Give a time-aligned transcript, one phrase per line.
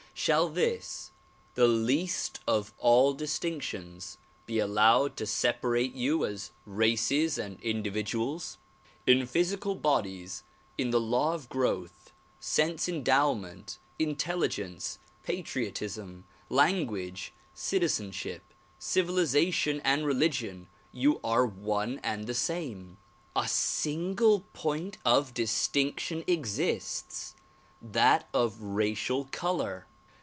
[0.13, 1.09] Shall this,
[1.55, 8.59] the least of all distinctions be allowed to separate you as races and individuals?
[9.07, 10.43] In physical bodies,
[10.77, 18.43] in the law of growth, sense endowment, intelligence, patriot ism, language, citizenship,
[18.77, 22.97] civilization and religion you are one and the same.
[23.35, 27.33] A single point of distinction exists;
[27.81, 29.87] that of racial color.